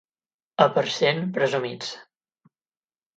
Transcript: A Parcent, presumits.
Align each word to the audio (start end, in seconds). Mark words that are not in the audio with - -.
A 0.63 0.65
Parcent, 0.77 1.21
presumits. 1.35 1.91